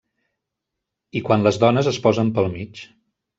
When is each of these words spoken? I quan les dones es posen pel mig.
I 1.19 1.23
quan 1.27 1.45
les 1.49 1.59
dones 1.65 1.91
es 1.93 2.01
posen 2.07 2.33
pel 2.39 2.51
mig. 2.57 2.83